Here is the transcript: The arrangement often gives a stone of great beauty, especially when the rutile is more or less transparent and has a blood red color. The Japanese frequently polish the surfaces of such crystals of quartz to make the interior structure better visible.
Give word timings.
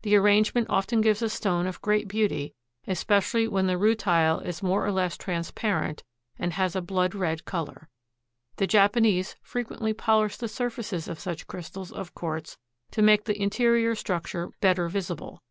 The 0.00 0.16
arrangement 0.16 0.68
often 0.70 1.02
gives 1.02 1.20
a 1.20 1.28
stone 1.28 1.66
of 1.66 1.82
great 1.82 2.08
beauty, 2.08 2.54
especially 2.86 3.46
when 3.46 3.66
the 3.66 3.76
rutile 3.76 4.40
is 4.42 4.62
more 4.62 4.82
or 4.86 4.90
less 4.90 5.18
transparent 5.18 6.02
and 6.38 6.54
has 6.54 6.74
a 6.74 6.80
blood 6.80 7.14
red 7.14 7.44
color. 7.44 7.90
The 8.56 8.66
Japanese 8.66 9.36
frequently 9.42 9.92
polish 9.92 10.38
the 10.38 10.48
surfaces 10.48 11.08
of 11.08 11.20
such 11.20 11.46
crystals 11.46 11.92
of 11.92 12.14
quartz 12.14 12.56
to 12.92 13.02
make 13.02 13.24
the 13.24 13.38
interior 13.38 13.94
structure 13.94 14.48
better 14.62 14.88
visible. 14.88 15.42